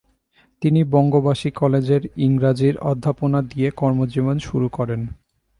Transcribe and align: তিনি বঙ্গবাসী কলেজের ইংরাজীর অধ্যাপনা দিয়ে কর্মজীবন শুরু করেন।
তিনি 0.61 0.81
বঙ্গবাসী 0.83 1.49
কলেজের 1.51 2.03
ইংরাজীর 2.17 2.75
অধ্যাপনা 2.81 3.39
দিয়ে 3.41 3.69
কর্মজীবন 3.71 4.37
শুরু 4.39 4.67
করেন। 4.69 5.01